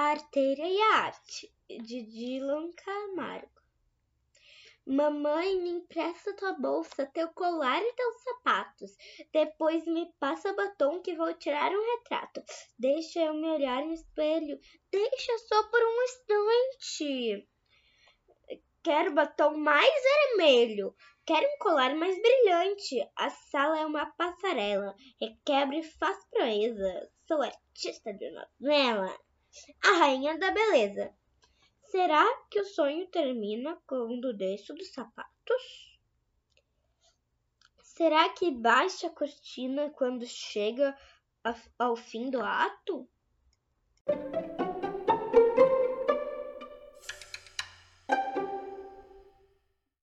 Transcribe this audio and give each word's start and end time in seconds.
A 0.00 0.12
Arteira 0.12 0.66
e 0.66 0.80
a 0.80 0.94
Arte, 0.94 1.52
de 1.68 2.02
Dylan 2.02 2.70
Camargo. 2.72 3.60
Mamãe, 4.86 5.60
me 5.60 5.68
empresta 5.68 6.34
tua 6.36 6.54
bolsa, 6.54 7.04
teu 7.12 7.28
colar 7.34 7.82
e 7.82 7.92
teus 7.92 8.22
sapatos. 8.22 8.96
Depois 9.30 9.84
me 9.86 10.10
passa 10.18 10.54
batom 10.54 11.02
que 11.02 11.14
vou 11.14 11.34
tirar 11.34 11.70
um 11.70 11.98
retrato. 11.98 12.42
Deixa 12.78 13.20
eu 13.20 13.34
me 13.34 13.46
olhar 13.50 13.84
no 13.84 13.92
espelho. 13.92 14.58
Deixa 14.90 15.38
só 15.46 15.64
por 15.64 15.82
um 15.82 16.02
instante. 16.04 17.48
Quero 18.82 19.12
batom 19.12 19.58
mais 19.58 20.02
vermelho. 20.02 20.94
Quero 21.26 21.46
um 21.46 21.58
colar 21.58 21.94
mais 21.94 22.18
brilhante. 22.22 23.06
A 23.16 23.28
sala 23.28 23.78
é 23.78 23.84
uma 23.84 24.06
passarela. 24.06 24.96
Requebra 25.20 25.76
e 25.76 25.82
faz 25.82 26.24
proeza. 26.30 27.10
Sou 27.26 27.42
artista 27.42 28.14
de 28.14 28.30
novela. 28.30 29.14
A 29.82 29.92
rainha 29.98 30.38
da 30.38 30.50
beleza. 30.50 31.14
Será 31.90 32.24
que 32.50 32.60
o 32.60 32.64
sonho 32.64 33.06
termina 33.08 33.76
quando 33.86 34.32
desço 34.32 34.72
dos 34.74 34.92
sapatos? 34.92 35.98
Será 37.82 38.28
que 38.30 38.50
baixa 38.50 39.08
a 39.08 39.10
cortina 39.10 39.90
quando 39.90 40.24
chega 40.24 40.96
ao 41.78 41.96
fim 41.96 42.30
do 42.30 42.40
ato? 42.40 43.08